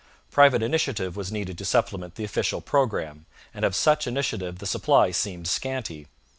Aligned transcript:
Private 0.31 0.63
initiative 0.63 1.15
was 1.15 1.31
needed 1.31 1.59
to 1.59 1.63
supplement 1.63 2.15
the 2.15 2.23
official 2.23 2.59
programme, 2.59 3.27
and 3.53 3.63
of 3.63 3.75
such 3.75 4.07
initiative 4.07 4.57
the 4.57 4.65
supply 4.65 5.11
seemed 5.11 5.47
scanty. 5.47 6.07